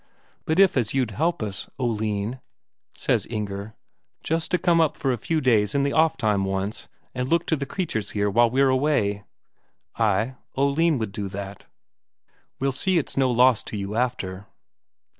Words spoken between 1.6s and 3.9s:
Oline," says Inger.